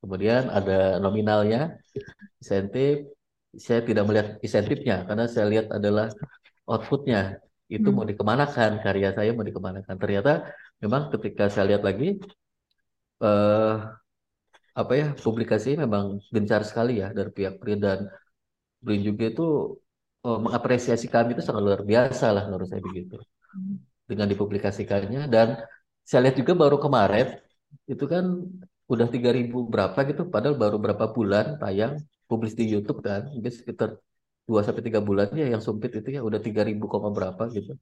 [0.00, 1.76] kemudian ada nominalnya
[2.40, 3.06] insentif.
[3.50, 6.06] Saya tidak melihat insentifnya karena saya lihat adalah
[6.70, 7.42] outputnya.
[7.66, 7.96] Itu hmm.
[7.98, 9.94] mau dikemanakan karya saya mau dikemanakan.
[9.98, 10.46] Ternyata
[10.82, 12.18] memang ketika saya lihat lagi
[13.22, 13.90] uh,
[14.70, 18.06] apa ya publikasi memang gencar sekali ya dari pihak Brin dan
[18.78, 19.46] Brin juga itu
[20.24, 23.18] oh, mengapresiasi kami itu sangat luar biasa lah menurut saya begitu.
[23.50, 23.82] Hmm.
[24.06, 25.26] Dengan dipublikasikannya.
[25.30, 25.58] Dan
[26.06, 27.38] saya lihat juga baru kemarin
[27.86, 28.24] itu kan
[28.92, 31.94] udah 3000 berapa gitu padahal baru berapa bulan tayang
[32.28, 33.88] publis di YouTube kan mungkin sekitar
[34.48, 37.72] 2 sampai 3 bulan ya yang sumpit itu ya udah 3000 koma berapa gitu.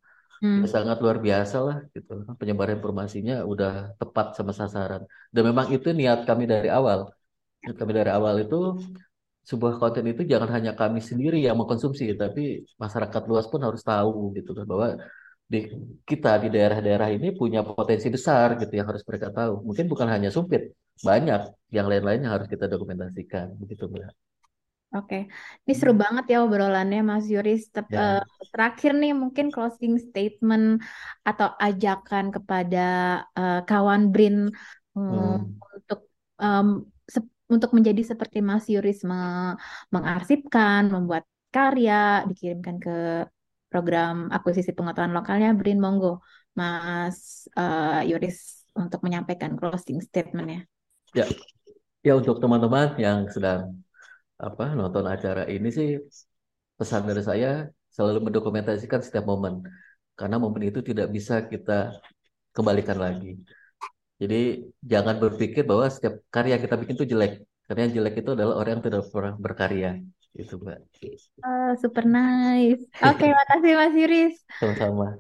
[0.42, 0.62] Hmm.
[0.62, 2.12] Ya, sangat luar biasa lah gitu.
[2.38, 5.02] Penyebaran informasinya udah tepat sama sasaran.
[5.34, 6.98] Dan memang itu niat kami dari awal.
[7.64, 8.56] Niat kami dari awal itu
[9.50, 14.36] sebuah konten itu jangan hanya kami sendiri yang mengkonsumsi, tapi masyarakat luas pun harus tahu
[14.36, 14.86] gitu kan bahwa
[15.52, 15.58] di
[16.04, 19.52] kita di daerah-daerah ini punya potensi besar gitu yang harus mereka tahu.
[19.66, 20.62] Mungkin bukan hanya Sumpit,
[21.04, 24.12] banyak yang lain-lain yang harus kita dokumentasikan begitu Mbak.
[24.96, 25.28] Oke,
[25.68, 26.00] ini seru hmm.
[26.00, 27.68] banget ya obrolannya Mas Yuris.
[27.68, 28.24] Ter ya.
[28.24, 30.80] uh, terakhir nih mungkin closing statement
[31.28, 32.87] atau ajakan kepada
[33.37, 34.48] uh, kawan Brin
[34.96, 35.38] um, hmm.
[35.76, 36.00] untuk
[36.40, 36.88] um,
[37.48, 39.56] untuk menjadi seperti Mas Yuris me
[39.92, 43.28] mengarsipkan, membuat karya, dikirimkan ke
[43.68, 46.24] program akuisisi pengetahuan lokalnya Brin Monggo
[46.56, 50.64] Mas uh, Yuris untuk menyampaikan closing statementnya.
[51.16, 51.24] Ya,
[52.04, 53.80] ya untuk teman-teman yang sedang
[54.38, 55.98] apa nonton acara ini sih
[56.78, 59.64] pesan dari saya selalu mendokumentasikan setiap momen.
[60.18, 61.94] Karena momen itu tidak bisa kita
[62.54, 63.38] kembalikan lagi.
[64.18, 67.32] Jadi jangan berpikir bahwa setiap karya kita bikin itu jelek.
[67.70, 69.90] Karena yang jelek itu adalah orang yang tidak pernah berkarya.
[70.34, 70.78] Itu mbak.
[71.42, 72.82] Uh, super nice.
[72.98, 74.34] Oke okay, makasih mas Yuris.
[74.58, 75.18] Sama-sama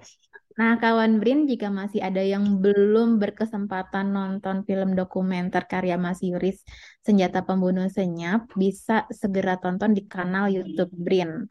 [0.58, 6.66] Nah, kawan Brin, jika masih ada yang belum berkesempatan nonton film dokumenter karya Mas Yuris,
[6.98, 11.46] Senjata Pembunuh Senyap, bisa segera tonton di kanal YouTube Brin.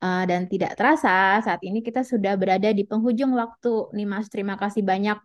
[0.00, 3.92] Uh, dan tidak terasa, saat ini kita sudah berada di penghujung waktu.
[3.92, 5.20] Nih Mas, terima kasih banyak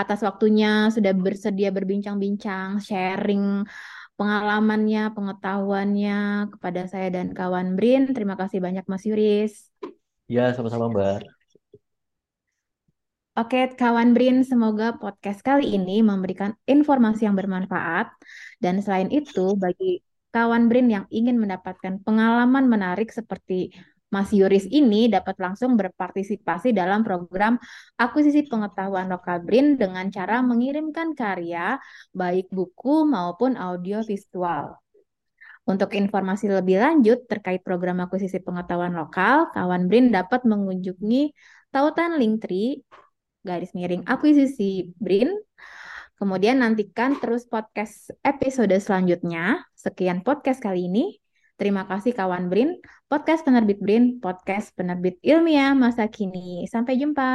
[0.00, 3.68] atas waktunya, sudah bersedia berbincang-bincang, sharing
[4.16, 8.08] pengalamannya, pengetahuannya kepada saya dan kawan Brin.
[8.16, 9.68] Terima kasih banyak Mas Yuris.
[10.32, 11.43] Ya, sama-sama Mbak.
[13.34, 18.06] Oke, kawan Brin, semoga podcast kali ini memberikan informasi yang bermanfaat.
[18.62, 19.98] Dan selain itu, bagi
[20.30, 23.74] kawan Brin yang ingin mendapatkan pengalaman menarik seperti
[24.14, 27.58] Mas Yuris ini dapat langsung berpartisipasi dalam program
[27.98, 31.82] akuisisi pengetahuan lokal BRIN dengan cara mengirimkan karya
[32.14, 34.78] baik buku maupun audio visual.
[35.66, 41.34] Untuk informasi lebih lanjut terkait program akuisisi pengetahuan lokal, kawan BRIN dapat mengunjungi
[41.74, 42.78] tautan Linktree
[43.44, 45.30] garis miring akuisisi BRIN.
[46.16, 49.60] Kemudian nantikan terus podcast episode selanjutnya.
[49.76, 51.20] Sekian podcast kali ini.
[51.54, 56.66] Terima kasih kawan Brin, podcast penerbit Brin, podcast penerbit ilmiah masa kini.
[56.66, 57.30] Sampai jumpa.